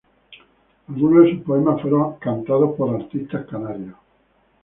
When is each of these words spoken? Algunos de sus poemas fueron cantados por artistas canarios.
Algunos 0.89 1.25
de 1.25 1.33
sus 1.35 1.41
poemas 1.43 1.79
fueron 1.79 2.15
cantados 2.15 2.73
por 2.75 2.95
artistas 2.99 3.45
canarios. 3.45 3.93